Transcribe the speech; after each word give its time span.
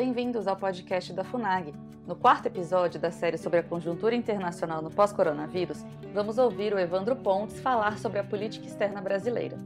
bem-vindos 0.00 0.46
ao 0.46 0.56
podcast 0.56 1.12
da 1.12 1.22
FUNAG. 1.22 1.74
No 2.06 2.16
quarto 2.16 2.46
episódio 2.46 2.98
da 2.98 3.10
série 3.10 3.36
sobre 3.36 3.58
a 3.58 3.62
conjuntura 3.62 4.14
internacional 4.14 4.80
no 4.80 4.90
pós-coronavírus, 4.90 5.82
vamos 6.14 6.38
ouvir 6.38 6.72
o 6.72 6.78
Evandro 6.78 7.14
Pontes 7.14 7.60
falar 7.60 7.98
sobre 7.98 8.18
a 8.18 8.24
política 8.24 8.64
externa 8.64 9.02
brasileira. 9.02 9.58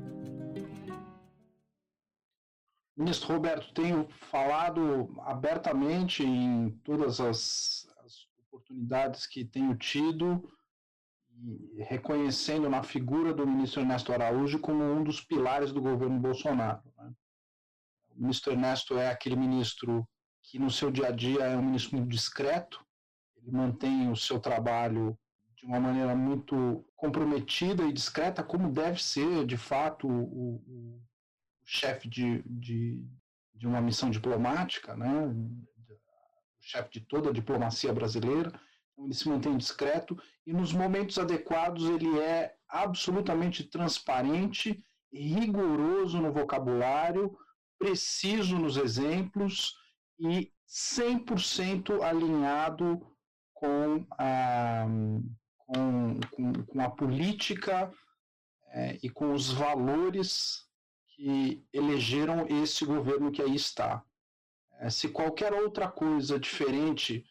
Ministro 2.97 3.33
Roberto, 3.33 3.73
tenho 3.75 4.09
falado 4.09 5.15
abertamente 5.21 6.25
em 6.25 6.71
todas 6.83 7.21
as, 7.21 7.89
as 8.05 8.27
oportunidades 8.49 9.29
que 9.29 9.45
tenho 9.45 9.77
tido 9.77 10.43
reconhecendo 11.79 12.69
na 12.69 12.83
figura 12.83 13.33
do 13.33 13.47
ministro 13.47 13.83
Ernesto 13.83 14.13
Araújo 14.13 14.59
como 14.59 14.83
um 14.83 15.05
dos 15.05 15.21
pilares 15.21 15.71
do 15.71 15.81
governo 15.81 16.19
Bolsonaro. 16.19 16.83
Né? 16.99 17.13
O 18.17 18.23
ministro 18.23 18.51
Ernesto 18.51 18.99
é 18.99 19.09
aquele 19.09 19.37
ministro 19.37 20.05
que 20.45 20.59
no 20.59 20.71
seu 20.71 20.91
dia 20.91 21.09
a 21.09 21.11
dia 21.11 21.45
é 21.45 21.57
um 21.57 21.63
ministro 21.63 21.97
muito 21.97 22.11
discreto, 22.11 22.85
ele 23.37 23.51
mantém 23.51 24.11
o 24.11 24.17
seu 24.17 24.39
trabalho 24.39 25.19
de 25.57 25.65
uma 25.67 25.81
maneira 25.81 26.15
muito 26.15 26.85
comprometida 26.95 27.85
e 27.85 27.93
discreta, 27.93 28.43
como 28.43 28.71
deve 28.71 29.03
ser, 29.03 29.47
de 29.47 29.57
fato, 29.57 30.07
o, 30.07 30.23
o, 30.23 30.55
o 30.67 31.03
chefe 31.65 32.09
de, 32.09 32.43
de, 32.47 33.03
de, 33.55 33.67
uma 33.67 33.81
missão 33.81 34.11
diplomática, 34.11 34.95
né? 34.95 35.27
o 35.27 35.65
chefe 36.61 36.91
de 36.93 37.01
toda 37.01 37.31
a 37.31 37.33
diplomacia 37.33 37.93
brasileira. 37.93 38.53
Então, 38.93 39.07
ele 39.07 39.15
se 39.15 39.29
mantém 39.29 39.57
discreto 39.57 40.17
e, 40.47 40.53
nos 40.53 40.73
momentos 40.73 41.19
adequados, 41.19 41.89
ele 41.89 42.19
é 42.19 42.55
absolutamente 42.69 43.65
transparente, 43.65 44.85
rigoroso 45.11 46.21
no 46.21 46.33
vocabulário, 46.33 47.37
preciso 47.79 48.59
nos 48.59 48.77
exemplos 48.77 49.75
e 50.19 50.53
100% 50.69 52.03
alinhado 52.03 53.01
com 53.53 54.07
a, 54.19 54.85
com, 55.57 56.21
com, 56.67 56.81
a 56.81 56.91
política 56.91 57.93
é, 58.69 58.99
e 59.03 59.09
com 59.09 59.33
os 59.33 59.53
valores 59.53 60.69
que 61.09 61.65
elegeram 61.73 62.47
esse 62.49 62.85
governo 62.85 63.31
que 63.31 63.43
aí 63.43 63.55
está. 63.55 64.05
É, 64.81 64.91
se 64.91 65.09
qualquer 65.09 65.53
outra 65.53 65.89
coisa 65.89 66.39
diferente 66.39 67.25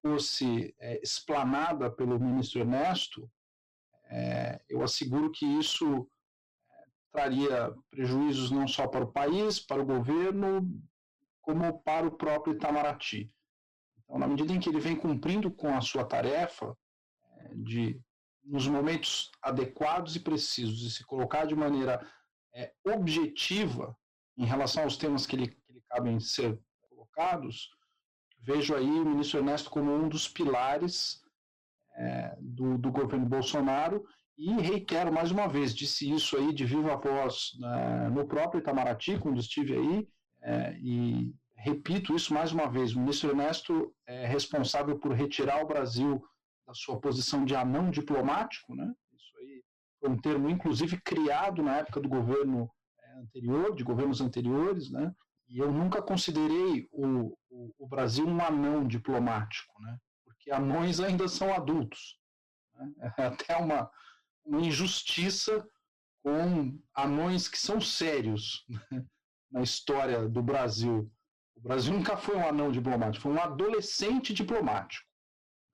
fosse 0.00 0.74
é, 0.78 1.00
explanada 1.02 1.90
pelo 1.90 2.18
ministro 2.18 2.60
Ernesto, 2.60 3.30
é, 4.10 4.60
eu 4.68 4.82
asseguro 4.82 5.30
que 5.30 5.44
isso 5.44 6.08
traria 7.12 7.74
prejuízos 7.90 8.50
não 8.50 8.66
só 8.66 8.86
para 8.86 9.04
o 9.04 9.12
país, 9.12 9.58
para 9.60 9.82
o 9.82 9.86
governo, 9.86 10.62
como 11.48 11.80
para 11.80 12.06
o 12.06 12.10
próprio 12.10 12.52
Itamaraty. 12.52 13.32
Então, 14.04 14.18
na 14.18 14.28
medida 14.28 14.52
em 14.52 14.60
que 14.60 14.68
ele 14.68 14.78
vem 14.78 14.94
cumprindo 14.94 15.50
com 15.50 15.74
a 15.74 15.80
sua 15.80 16.04
tarefa 16.04 16.76
é, 17.24 17.54
de, 17.54 17.98
nos 18.44 18.68
momentos 18.68 19.30
adequados 19.40 20.14
e 20.14 20.20
precisos, 20.20 20.82
e 20.82 20.90
se 20.90 21.02
colocar 21.06 21.46
de 21.46 21.54
maneira 21.54 22.06
é, 22.54 22.70
objetiva 22.86 23.96
em 24.36 24.44
relação 24.44 24.82
aos 24.82 24.98
temas 24.98 25.26
que 25.26 25.36
lhe, 25.36 25.48
que 25.48 25.72
lhe 25.72 25.80
cabem 25.88 26.20
ser 26.20 26.60
colocados, 26.82 27.70
vejo 28.40 28.74
aí 28.74 28.90
o 28.90 29.06
ministro 29.06 29.38
Ernesto 29.38 29.70
como 29.70 29.90
um 29.90 30.06
dos 30.06 30.28
pilares 30.28 31.22
é, 31.96 32.36
do, 32.42 32.76
do 32.76 32.92
governo 32.92 33.24
Bolsonaro 33.24 34.04
e 34.36 34.52
reitero 34.60 35.10
mais 35.10 35.30
uma 35.30 35.48
vez, 35.48 35.74
disse 35.74 36.12
isso 36.12 36.36
aí 36.36 36.52
de 36.52 36.66
viva 36.66 36.94
voz 36.94 37.56
né, 37.58 38.10
no 38.10 38.28
próprio 38.28 38.60
Itamaraty, 38.60 39.18
quando 39.18 39.40
estive 39.40 39.74
aí, 39.74 40.08
é, 40.42 40.78
e 40.80 41.34
repito 41.68 42.14
isso 42.14 42.32
mais 42.34 42.52
uma 42.52 42.68
vez: 42.68 42.94
o 42.94 43.00
ministro 43.00 43.30
Ernesto 43.30 43.94
é 44.06 44.26
responsável 44.26 44.98
por 44.98 45.12
retirar 45.12 45.62
o 45.62 45.66
Brasil 45.66 46.22
da 46.66 46.74
sua 46.74 47.00
posição 47.00 47.44
de 47.44 47.54
anão 47.54 47.90
diplomático, 47.90 48.74
né? 48.74 48.92
Isso 49.14 49.38
aí 49.38 49.62
foi 50.00 50.10
um 50.10 50.18
termo, 50.18 50.50
inclusive, 50.50 51.00
criado 51.00 51.62
na 51.62 51.78
época 51.78 52.00
do 52.00 52.08
governo 52.08 52.70
é, 53.00 53.12
anterior, 53.20 53.74
de 53.74 53.84
governos 53.84 54.20
anteriores, 54.20 54.90
né? 54.90 55.14
E 55.48 55.58
eu 55.58 55.72
nunca 55.72 56.02
considerei 56.02 56.86
o, 56.92 57.34
o, 57.50 57.74
o 57.78 57.88
Brasil 57.88 58.26
um 58.26 58.40
anão 58.44 58.86
diplomático, 58.86 59.80
né? 59.80 59.98
Porque 60.24 60.50
anões 60.50 61.00
ainda 61.00 61.26
são 61.26 61.52
adultos. 61.52 62.18
Né? 62.74 62.92
É 63.18 63.26
até 63.26 63.56
uma, 63.56 63.90
uma 64.44 64.60
injustiça 64.60 65.66
com 66.22 66.78
anões 66.94 67.48
que 67.48 67.58
são 67.58 67.80
sérios 67.80 68.64
né, 68.68 69.04
na 69.50 69.62
história 69.62 70.28
do 70.28 70.42
Brasil. 70.42 71.10
O 71.58 71.60
Brasil 71.60 71.92
nunca 71.92 72.16
foi 72.16 72.36
um 72.36 72.46
anão 72.46 72.70
diplomático, 72.70 73.22
foi 73.22 73.32
um 73.32 73.40
adolescente 73.40 74.32
diplomático. 74.32 75.04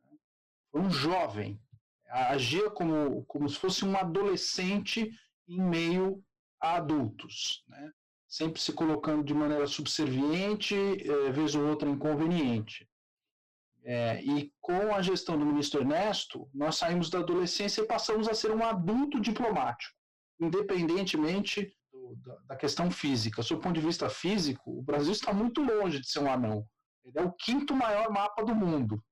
Né. 0.05 0.13
Foi 0.73 0.81
um 0.81 0.91
jovem. 0.91 1.61
Agia 2.09 2.71
como, 2.71 3.25
como 3.25 3.49
se 3.49 3.59
fosse 3.59 3.85
um 3.85 3.97
adolescente 3.97 5.11
em 5.47 5.61
meio 5.61 6.25
a 6.61 6.77
adultos. 6.77 7.65
Né? 7.69 7.93
Sempre 8.27 8.61
se 8.61 8.73
colocando 8.73 9.23
de 9.23 9.35
maneira 9.35 9.67
subserviente, 9.67 10.75
é, 10.75 11.31
vez 11.31 11.55
ou 11.55 11.67
outra 11.67 11.89
inconveniente. 11.89 12.89
É, 13.85 14.23
e 14.25 14.51
com 14.63 14.95
a 14.95 15.03
gestão 15.03 15.39
do 15.39 15.45
ministro 15.45 15.81
Ernesto, 15.81 16.49
nós 16.55 16.77
saímos 16.77 17.11
da 17.11 17.19
adolescência 17.19 17.83
e 17.83 17.87
passamos 17.87 18.27
a 18.27 18.33
ser 18.33 18.51
um 18.51 18.65
adulto 18.65 19.21
diplomático, 19.21 19.95
independentemente 20.41 21.77
da, 22.25 22.37
da, 22.49 22.57
questão 22.57 22.91
física. 22.91 23.43
Do 23.43 23.61
ponto 23.61 23.75
de 23.79 23.87
vista 23.87 24.09
físico, 24.09 24.79
o 24.79 24.83
Brasil 24.83 25.13
está 25.13 25.33
muito 25.33 25.63
longe 25.63 26.01
de 26.01 26.09
ser 26.09 26.21
um 26.21 26.31
anão. 26.31 26.67
Ele 27.05 27.19
é 27.19 27.23
o 27.23 27.33
quinto 27.33 27.75
maior 27.75 28.11
mapa 28.11 28.45
do 28.45 28.55
mundo. 28.55 29.03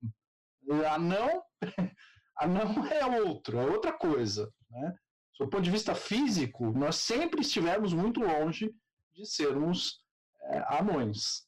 Anão, 0.91 1.43
anão 2.37 2.85
é 2.87 3.21
outro, 3.21 3.59
é 3.59 3.65
outra 3.65 3.93
coisa. 3.93 4.51
Né? 4.69 4.95
Do 5.39 5.49
ponto 5.49 5.63
de 5.63 5.71
vista 5.71 5.93
físico, 5.93 6.71
nós 6.71 6.97
sempre 6.97 7.41
estivemos 7.41 7.93
muito 7.93 8.19
longe 8.19 8.73
de 9.13 9.25
sermos 9.25 9.99
é, 10.43 10.77
anões. 10.77 11.45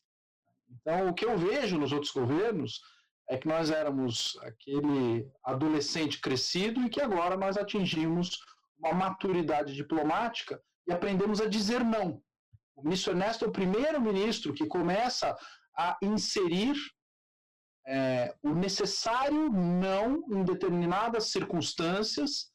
Então, 0.69 1.09
o 1.09 1.13
que 1.13 1.25
eu 1.25 1.37
vejo 1.37 1.77
nos 1.77 1.91
outros 1.91 2.11
governos 2.11 2.81
é 3.29 3.37
que 3.37 3.47
nós 3.47 3.71
éramos 3.71 4.37
aquele 4.41 5.27
adolescente 5.43 6.19
crescido 6.19 6.81
e 6.81 6.89
que 6.89 7.01
agora 7.01 7.35
nós 7.35 7.57
atingimos 7.57 8.37
uma 8.77 8.93
maturidade 8.93 9.73
diplomática 9.73 10.61
e 10.87 10.93
aprendemos 10.93 11.41
a 11.41 11.47
dizer 11.47 11.83
não. 11.83 12.21
O 12.75 12.83
ministro 12.83 13.13
Ernesto 13.13 13.45
é 13.45 13.47
o 13.47 13.51
primeiro 13.51 14.01
ministro 14.01 14.53
que 14.53 14.67
começa 14.67 15.35
a 15.77 15.97
inserir 16.01 16.75
é, 17.87 18.35
o 18.41 18.53
necessário 18.53 19.49
não 19.49 20.23
em 20.31 20.43
determinadas 20.43 21.31
circunstâncias 21.31 22.51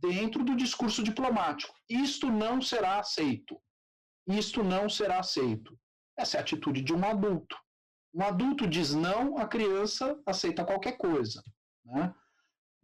dentro 0.00 0.44
do 0.44 0.54
discurso 0.54 1.02
diplomático. 1.02 1.74
Isto 1.88 2.30
não 2.30 2.62
será 2.62 2.98
aceito. 2.98 3.60
Isto 4.26 4.62
não 4.62 4.88
será 4.88 5.18
aceito. 5.18 5.76
Essa 6.16 6.36
é 6.36 6.38
a 6.38 6.42
atitude 6.42 6.82
de 6.82 6.92
um 6.92 7.04
adulto. 7.04 7.56
Um 8.14 8.22
adulto 8.22 8.66
diz 8.66 8.94
não, 8.94 9.38
a 9.38 9.46
criança 9.46 10.18
aceita 10.26 10.64
qualquer 10.64 10.96
coisa. 10.96 11.42
Né? 11.84 12.14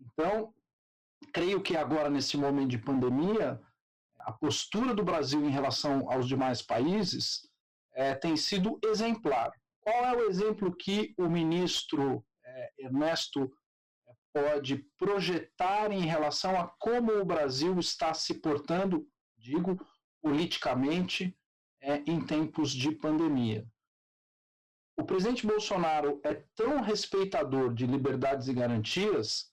Então, 0.01 0.53
creio 1.33 1.63
que 1.63 1.77
agora, 1.77 2.11
nesse 2.11 2.37
momento 2.37 2.71
de 2.71 2.79
pandemia, 2.79 3.61
a 4.25 4.33
postura 4.33 4.95
do 4.95 5.05
Brasil 5.05 5.45
em 5.45 5.51
relação 5.51 6.11
aos 6.11 6.27
demais 6.27 6.63
países 6.63 7.49
é, 7.93 8.15
tem 8.15 8.37
sido 8.37 8.79
exemplar. 8.85 9.53
Qual 9.81 10.05
é 10.05 10.17
o 10.17 10.29
exemplo 10.29 10.75
que 10.75 11.15
o 11.17 11.29
ministro 11.29 12.25
é, 12.45 12.73
Ernesto 12.79 13.53
é, 14.07 14.13
pode 14.33 14.79
projetar 14.99 15.93
em 15.93 16.03
relação 16.03 16.59
a 16.59 16.67
como 16.67 17.13
o 17.13 17.25
Brasil 17.25 17.79
está 17.79 18.13
se 18.15 18.35
portando, 18.35 19.07
digo, 19.37 19.79
politicamente, 20.23 21.37
é, 21.81 21.99
em 22.07 22.25
tempos 22.25 22.73
de 22.73 22.91
pandemia? 22.91 23.67
o 24.97 25.05
presidente 25.05 25.47
Bolsonaro 25.47 26.21
é 26.23 26.35
tão 26.55 26.81
respeitador 26.81 27.75
de 27.75 27.87
liberdades 27.87 28.49
e 28.49 28.55
garantias 28.55 29.51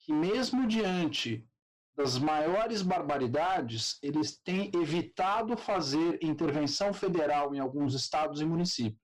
que, 0.00 0.12
mesmo 0.12 0.66
diante 0.66 1.48
das 1.96 2.18
maiores 2.18 2.80
barbaridades, 2.82 3.98
eles 4.02 4.38
têm 4.38 4.70
evitado 4.74 5.56
fazer 5.56 6.22
intervenção 6.22 6.92
federal 6.92 7.54
em 7.54 7.60
alguns 7.60 7.94
estados 7.94 8.40
e 8.40 8.44
municípios. 8.44 9.00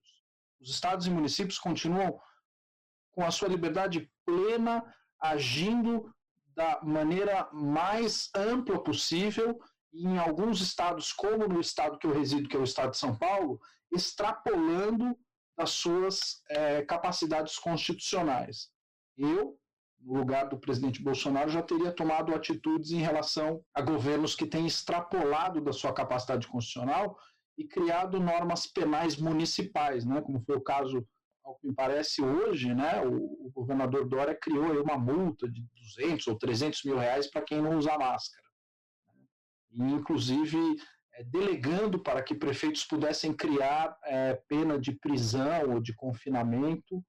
Os 0.61 0.71
estados 0.71 1.07
e 1.07 1.11
municípios 1.11 1.59
continuam 1.59 2.19
com 3.13 3.25
a 3.25 3.31
sua 3.31 3.49
liberdade 3.49 4.11
plena, 4.25 4.83
agindo 5.21 6.13
da 6.57 6.81
maneira 6.83 7.49
mais 7.53 8.31
ampla 8.35 8.83
possível, 8.83 9.59
e 9.93 10.05
em 10.07 10.19
alguns 10.19 10.61
estados, 10.61 11.13
como 11.13 11.47
no 11.47 11.61
estado 11.61 11.99
que 11.99 12.07
eu 12.07 12.13
resido, 12.13 12.49
que 12.49 12.57
é 12.57 12.61
o 12.61 12.65
estado 12.65 12.91
de 12.91 12.99
São 12.99 13.17
Paulo, 13.17 13.61
extrapolando 13.93 15.17
das 15.57 15.71
suas 15.71 16.43
é, 16.51 16.83
capacidades 16.83 17.59
constitucionais. 17.59 18.71
Eu, 19.17 19.59
no 20.01 20.15
lugar 20.15 20.49
do 20.49 20.59
presidente 20.59 21.03
Bolsonaro, 21.03 21.51
já 21.51 21.63
teria 21.63 21.93
tomado 21.93 22.35
atitudes 22.35 22.91
em 22.91 22.99
relação 22.99 23.63
a 23.75 23.83
governos 23.83 24.35
que 24.35 24.47
têm 24.47 24.67
extrapolado 24.67 25.61
da 25.61 25.73
sua 25.73 25.93
capacidade 25.93 26.47
constitucional 26.47 27.19
e 27.57 27.67
criado 27.67 28.21
normas 28.21 28.67
penais 28.67 29.17
municipais, 29.17 30.05
né, 30.05 30.21
como 30.23 30.41
foi 30.41 30.57
o 30.57 30.61
caso, 30.61 31.05
ao 31.45 31.57
que 31.57 31.67
me 31.67 31.75
parece 31.75 32.23
hoje, 32.23 32.73
né, 32.73 33.05
o, 33.05 33.47
o 33.47 33.51
governador 33.53 34.09
Dória 34.09 34.39
criou 34.41 34.81
uma 34.83 34.97
multa 34.97 35.49
de 35.51 35.63
200 35.97 36.27
ou 36.29 36.39
300 36.39 36.85
mil 36.85 36.97
reais 36.97 37.27
para 37.29 37.43
quem 37.43 37.61
não 37.61 37.77
usa 37.77 37.99
máscara. 37.99 38.47
E, 39.71 39.83
inclusive, 39.83 40.59
é, 41.15 41.25
delegando 41.25 41.99
para 41.99 42.23
que 42.23 42.35
prefeitos 42.35 42.85
pudessem 42.85 43.35
criar 43.35 43.97
é, 44.05 44.35
pena 44.49 44.79
de 44.79 44.93
prisão 44.93 45.75
ou 45.75 45.81
de 45.81 45.95
confinamento 45.95 47.05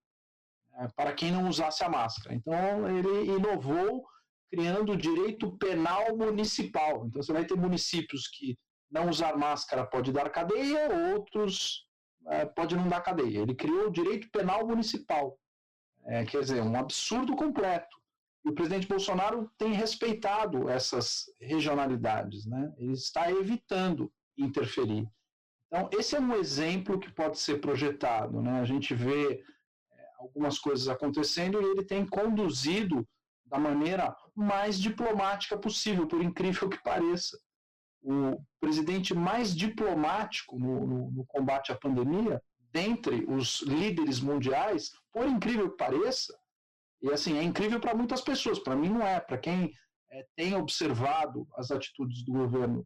para 0.87 1.13
quem 1.13 1.31
não 1.31 1.47
usasse 1.47 1.83
a 1.83 1.89
máscara. 1.89 2.35
Então, 2.35 2.87
ele 2.97 3.31
inovou 3.31 4.05
criando 4.49 4.93
o 4.93 4.97
direito 4.97 5.51
penal 5.57 6.15
municipal. 6.15 7.05
Então, 7.05 7.21
você 7.21 7.33
vai 7.33 7.45
ter 7.45 7.55
municípios 7.55 8.27
que 8.27 8.57
não 8.91 9.09
usar 9.09 9.37
máscara 9.37 9.85
pode 9.85 10.11
dar 10.11 10.29
cadeia, 10.29 11.13
outros 11.13 11.85
é, 12.27 12.45
pode 12.45 12.75
não 12.75 12.87
dar 12.87 13.01
cadeia. 13.01 13.39
Ele 13.39 13.53
criou 13.53 13.87
o 13.87 13.91
direito 13.91 14.29
penal 14.31 14.65
municipal. 14.65 15.37
É, 16.05 16.25
quer 16.25 16.41
dizer, 16.41 16.61
um 16.61 16.75
absurdo 16.77 17.35
completo. 17.35 17.97
E 18.45 18.49
o 18.49 18.55
presidente 18.55 18.87
Bolsonaro 18.87 19.51
tem 19.57 19.73
respeitado 19.73 20.69
essas 20.69 21.25
regionalidades, 21.39 22.45
né? 22.45 22.73
ele 22.77 22.93
está 22.93 23.29
evitando 23.29 24.11
interferir. 24.37 25.07
Então, 25.67 25.89
esse 25.91 26.15
é 26.15 26.19
um 26.19 26.33
exemplo 26.35 26.99
que 26.99 27.11
pode 27.11 27.37
ser 27.37 27.59
projetado. 27.59 28.41
Né? 28.41 28.59
A 28.59 28.65
gente 28.65 28.95
vê 28.95 29.43
algumas 30.19 30.59
coisas 30.59 30.87
acontecendo 30.87 31.61
e 31.61 31.65
ele 31.65 31.83
tem 31.83 32.05
conduzido 32.05 33.07
da 33.45 33.57
maneira 33.57 34.15
mais 34.35 34.79
diplomática 34.79 35.57
possível, 35.57 36.05
por 36.07 36.21
incrível 36.21 36.69
que 36.69 36.81
pareça. 36.83 37.39
O 38.01 38.39
presidente 38.59 39.13
mais 39.13 39.55
diplomático 39.55 40.59
no, 40.59 40.85
no, 40.85 41.11
no 41.11 41.25
combate 41.25 41.71
à 41.71 41.75
pandemia, 41.75 42.41
dentre 42.71 43.25
os 43.27 43.61
líderes 43.61 44.19
mundiais, 44.19 44.91
por 45.11 45.25
incrível 45.27 45.71
que 45.71 45.77
pareça, 45.77 46.37
e 47.01 47.11
assim, 47.11 47.37
é 47.37 47.43
incrível 47.43 47.79
para 47.79 47.95
muitas 47.95 48.21
pessoas, 48.21 48.59
para 48.59 48.75
mim 48.75 48.89
não 48.89 49.01
é. 49.01 49.19
Para 49.19 49.37
quem 49.37 49.73
é, 50.11 50.25
tem 50.35 50.53
observado 50.55 51.47
as 51.55 51.71
atitudes 51.71 52.23
do 52.23 52.33
governo 52.33 52.85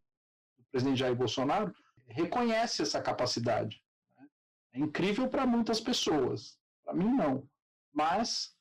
do 0.57 0.65
presidente 0.71 0.99
Jair 0.99 1.15
Bolsonaro, 1.15 1.73
reconhece 2.07 2.83
essa 2.83 3.01
capacidade. 3.01 3.81
Né? 4.15 4.27
É 4.73 4.79
incrível 4.79 5.27
para 5.27 5.45
muitas 5.45 5.81
pessoas, 5.81 6.57
para 6.93 7.03
mim 7.03 7.11
não. 7.11 7.47
Mas 7.91 8.55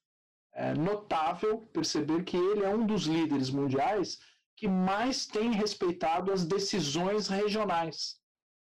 é 0.55 0.75
notável 0.75 1.58
perceber 1.73 2.25
que 2.25 2.37
ele 2.37 2.64
é 2.64 2.75
um 2.75 2.87
dos 2.87 3.05
líderes 3.05 3.50
mundiais 3.50 4.19
que 4.56 4.69
mais 4.69 5.26
tem 5.26 5.52
respeitado 5.52 6.32
as 6.32 6.44
decisões 6.44 7.29
regionais. 7.29 8.17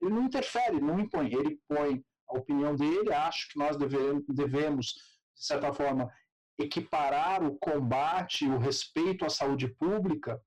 Ele 0.01 0.13
não 0.13 0.23
interfere, 0.23 0.79
não 0.81 0.99
impõe. 0.99 1.33
Ele 1.33 1.59
põe 1.67 2.03
a 2.29 2.37
opinião 2.37 2.75
dele, 2.75 3.13
acho 3.13 3.49
que 3.49 3.59
nós 3.59 3.77
devemos, 3.77 4.23
devemos 4.27 4.93
de 5.35 5.45
certa 5.45 5.73
forma, 5.73 6.09
equiparar 6.57 7.43
o 7.43 7.57
combate, 7.57 8.47
o 8.47 8.57
respeito 8.57 9.25
à 9.25 9.29
saúde 9.29 9.67
pública 9.67 10.41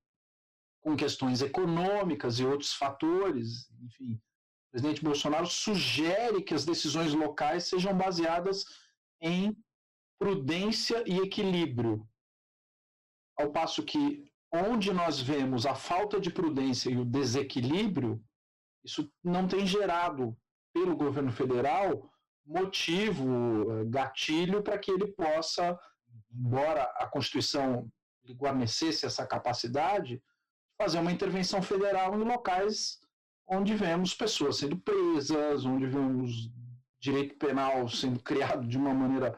com 0.81 0.95
questões 0.95 1.41
econômicas 1.41 2.39
e 2.39 2.45
outros 2.45 2.73
fatores. 2.73 3.69
Enfim, 3.83 4.13
o 4.13 4.71
presidente 4.71 5.03
Bolsonaro 5.03 5.45
sugere 5.45 6.41
que 6.41 6.53
as 6.53 6.65
decisões 6.65 7.13
locais 7.13 7.65
sejam 7.65 7.95
baseadas 7.95 8.65
em 9.21 9.55
prudência 10.19 11.03
e 11.07 11.19
equilíbrio. 11.19 12.07
Ao 13.37 13.51
passo 13.51 13.83
que, 13.83 14.29
onde 14.51 14.91
nós 14.91 15.19
vemos 15.19 15.65
a 15.65 15.75
falta 15.75 16.19
de 16.19 16.29
prudência 16.29 16.89
e 16.89 16.97
o 16.97 17.05
desequilíbrio, 17.05 18.21
isso 18.83 19.11
não 19.23 19.47
tem 19.47 19.65
gerado, 19.65 20.37
pelo 20.73 20.95
governo 20.95 21.31
federal, 21.31 22.09
motivo, 22.45 23.71
eh, 23.71 23.85
gatilho 23.85 24.61
para 24.61 24.77
que 24.77 24.91
ele 24.91 25.07
possa 25.07 25.77
embora 26.31 26.83
a 26.97 27.07
Constituição 27.07 27.89
lhe 28.23 28.33
guarnecesse 28.33 29.05
essa 29.05 29.25
capacidade, 29.25 30.21
fazer 30.77 30.99
uma 30.99 31.11
intervenção 31.11 31.61
federal 31.61 32.15
em 32.15 32.23
locais 32.23 32.99
onde 33.47 33.75
vemos 33.75 34.13
pessoas 34.13 34.57
sendo 34.57 34.77
presas, 34.77 35.65
onde 35.65 35.87
vemos 35.87 36.51
direito 36.99 37.35
penal 37.37 37.87
sendo 37.87 38.19
criado 38.19 38.67
de 38.67 38.77
uma 38.77 38.93
maneira 38.93 39.37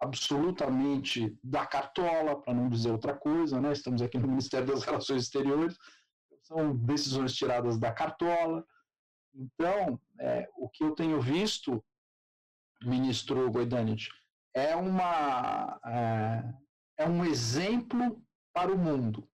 absolutamente 0.00 1.38
da 1.42 1.64
cartola, 1.64 2.40
para 2.40 2.52
não 2.52 2.68
dizer 2.68 2.90
outra 2.90 3.14
coisa, 3.14 3.60
né? 3.60 3.72
Estamos 3.72 4.02
aqui 4.02 4.18
no 4.18 4.28
Ministério 4.28 4.66
das 4.66 4.82
Relações 4.82 5.22
Exteriores, 5.22 5.78
são 6.42 6.76
decisões 6.76 7.34
tiradas 7.34 7.78
da 7.78 7.92
cartola. 7.92 8.64
Então, 9.34 10.00
é, 10.20 10.48
o 10.56 10.68
que 10.68 10.84
eu 10.84 10.94
tenho 10.94 11.20
visto, 11.20 11.82
ministro 12.82 13.50
Goidanit, 13.50 14.10
é, 14.54 14.74
uma, 14.76 15.80
é, 15.84 17.04
é 17.04 17.08
um 17.08 17.24
exemplo 17.24 18.22
para 18.52 18.72
o 18.72 18.78
mundo. 18.78 19.28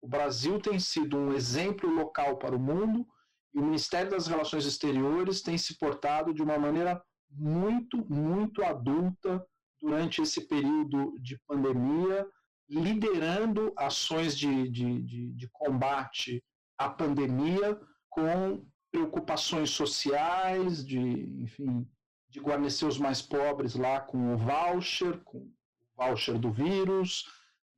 O 0.00 0.08
Brasil 0.08 0.60
tem 0.60 0.78
sido 0.78 1.16
um 1.16 1.32
exemplo 1.32 1.88
local 1.88 2.36
para 2.36 2.54
o 2.54 2.60
mundo 2.60 3.06
e 3.54 3.58
o 3.58 3.62
Ministério 3.62 4.10
das 4.10 4.26
Relações 4.26 4.66
Exteriores 4.66 5.40
tem 5.40 5.56
se 5.56 5.78
portado 5.78 6.34
de 6.34 6.42
uma 6.42 6.58
maneira 6.58 7.00
muito, 7.30 8.04
muito 8.12 8.62
adulta 8.64 9.44
durante 9.80 10.20
esse 10.22 10.46
período 10.46 11.16
de 11.20 11.38
pandemia, 11.46 12.26
liderando 12.68 13.72
ações 13.76 14.36
de, 14.36 14.68
de, 14.70 15.02
de, 15.02 15.32
de 15.32 15.48
combate 15.52 16.42
à 16.78 16.88
pandemia 16.88 17.78
com 18.08 18.66
preocupações 18.90 19.70
sociais, 19.70 20.84
de, 20.84 20.98
enfim, 21.42 21.86
de 22.28 22.40
guarnecer 22.40 22.88
os 22.88 22.98
mais 22.98 23.20
pobres 23.20 23.74
lá 23.74 24.00
com 24.00 24.34
o 24.34 24.38
voucher, 24.38 25.20
com 25.24 25.38
o 25.38 25.52
voucher 25.96 26.38
do 26.38 26.50
vírus, 26.50 27.24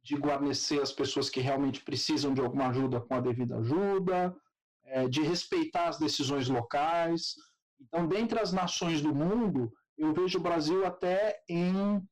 de 0.02 0.14
guarnecer 0.14 0.81
as 0.81 0.93
pessoas 0.93 1.29
que 1.29 1.40
realmente 1.40 1.82
precisam 1.82 2.32
de 2.32 2.40
alguma 2.40 2.69
ajuda 2.69 3.00
com 3.00 3.14
a 3.14 3.20
devida 3.20 3.56
ajuda, 3.56 4.37
é, 4.86 5.08
de 5.08 5.22
respeitar 5.22 5.88
as 5.88 5.98
decisões 5.98 6.48
locais. 6.48 7.34
Então, 7.80 8.06
dentre 8.06 8.38
as 8.40 8.52
nações 8.52 9.00
do 9.00 9.14
mundo, 9.14 9.72
eu 9.98 10.12
vejo 10.12 10.38
o 10.38 10.42
Brasil 10.42 10.84
até 10.86 11.42
em 11.48 12.02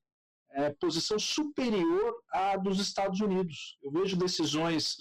é, 0.50 0.70
posição 0.70 1.18
superior 1.18 2.14
à 2.32 2.56
dos 2.56 2.78
Estados 2.80 3.20
Unidos. 3.20 3.78
Eu 3.82 3.90
vejo 3.90 4.16
decisões 4.16 4.96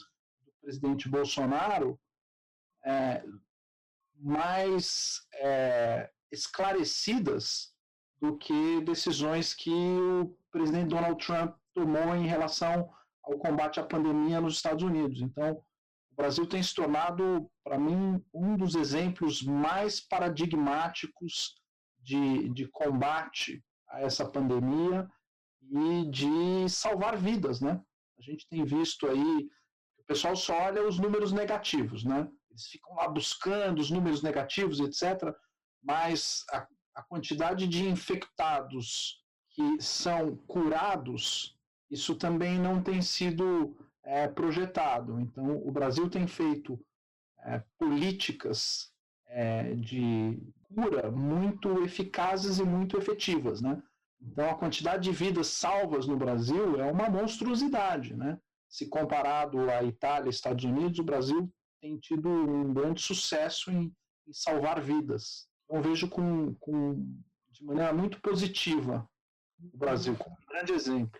do 0.46 0.52
presidente 0.62 1.10
Bolsonaro 1.10 2.00
é, 2.86 3.24
mais 4.16 5.22
é, 5.36 6.10
esclarecidas 6.32 7.74
do 8.22 8.38
que 8.38 8.82
decisões 8.82 9.54
que 9.54 9.70
o 9.70 10.36
presidente 10.52 10.90
Donald 10.90 11.24
Trump 11.24 11.56
tomou 11.74 12.16
em 12.16 12.28
relação 12.28 12.90
ao 13.24 13.38
combate 13.38 13.80
à 13.80 13.84
pandemia 13.84 14.40
nos 14.40 14.56
Estados 14.56 14.84
Unidos. 14.84 15.22
Então, 15.22 15.62
o 16.14 16.16
Brasil 16.16 16.48
tem 16.48 16.62
se 16.62 16.74
tornado, 16.74 17.50
para 17.64 17.78
mim, 17.78 18.24
um 18.34 18.56
dos 18.56 18.76
exemplos 18.76 19.42
mais 19.42 20.00
paradigmáticos 20.00 21.56
de, 22.00 22.50
de 22.50 22.68
combate 22.68 23.64
a 23.90 24.02
essa 24.02 24.26
pandemia 24.30 25.10
e 25.62 26.10
de 26.10 26.70
salvar 26.70 27.18
vidas, 27.18 27.60
né? 27.60 27.82
A 28.18 28.22
gente 28.22 28.48
tem 28.48 28.64
visto 28.64 29.08
aí, 29.08 29.50
o 29.98 30.04
pessoal 30.06 30.36
só 30.36 30.54
olha 30.54 30.88
os 30.88 31.00
números 31.00 31.32
negativos, 31.32 32.04
né? 32.04 32.30
Eles 32.50 32.68
ficam 32.68 32.96
lá 32.96 33.08
buscando 33.08 33.80
os 33.80 33.90
números 33.90 34.22
negativos, 34.22 34.80
etc 34.80 35.36
mas 35.84 36.46
a, 36.52 36.66
a 36.96 37.04
quantidade 37.04 37.68
de 37.68 37.88
infectados 37.88 39.22
que 39.50 39.82
são 39.82 40.38
curados, 40.48 41.58
isso 41.92 42.16
também 42.16 42.58
não 42.58 42.82
tem 42.82 43.02
sido 43.02 43.76
é, 44.04 44.28
projetado. 44.28 45.20
Então, 45.20 45.58
o 45.58 45.72
Brasil 45.72 46.10
tem 46.10 46.28
feito 46.28 46.80
é, 47.40 47.64
políticas 47.78 48.92
é, 49.28 49.74
de 49.76 50.42
cura 50.74 51.12
muito 51.12 51.84
eficazes 51.84 52.60
e 52.60 52.64
muito 52.64 52.98
efetivas, 52.98 53.62
né? 53.62 53.82
Então, 54.22 54.50
a 54.50 54.56
quantidade 54.56 55.04
de 55.04 55.12
vidas 55.12 55.48
salvas 55.48 56.08
no 56.08 56.16
Brasil 56.16 56.80
é 56.80 56.90
uma 56.92 57.10
monstruosidade, 57.10 58.16
né? 58.16 58.40
Se 58.70 58.88
comparado 58.88 59.70
à 59.70 59.84
Itália 59.84 60.30
Estados 60.30 60.64
Unidos, 60.64 61.00
o 61.00 61.04
Brasil 61.04 61.52
tem 61.82 61.98
tido 62.00 62.30
um 62.30 62.74
grande 62.74 63.02
sucesso 63.02 63.70
em, 63.70 63.94
em 64.28 64.34
salvar 64.34 64.82
vidas 64.82 65.48
eu 65.70 65.82
vejo 65.82 66.08
com, 66.08 66.54
com, 66.56 66.94
de 67.50 67.64
maneira 67.64 67.94
muito 67.94 68.22
positiva 68.22 69.08
o 69.74 69.78
Brasil, 69.78 70.16
como 70.16 70.36
um 70.36 70.46
grande 70.46 70.74
exemplo. 70.74 71.20